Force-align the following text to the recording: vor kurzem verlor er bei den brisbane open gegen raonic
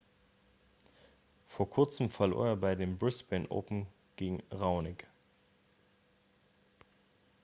vor 1.47 1.69
kurzem 1.69 2.07
verlor 2.09 2.47
er 2.47 2.55
bei 2.55 2.73
den 2.73 2.97
brisbane 2.97 3.45
open 3.51 3.85
gegen 4.15 4.41
raonic 4.49 5.05